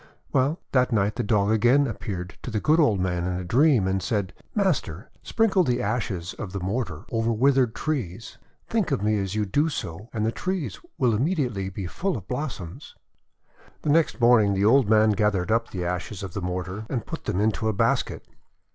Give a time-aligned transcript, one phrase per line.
[0.33, 3.85] Well, that night the Dog again appeared to the good old man in a dream,
[3.87, 8.39] and said:—* Master, sprinkle the ashes of the mortar over withered trees.
[8.67, 12.27] Think of me as you do so, and the trees will immediately be full of
[12.27, 12.95] blos soms.'
[13.83, 17.25] The next morning the old man gathered up the ashes of the mortar, and put
[17.25, 18.27] them into a basket.